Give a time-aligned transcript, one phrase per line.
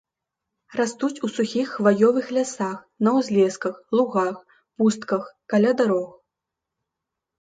[0.79, 4.37] Растуць у сухіх хваёвых лясах, на ўзлесках, лугах,
[4.81, 5.23] пустках,
[5.55, 6.09] каля дарог.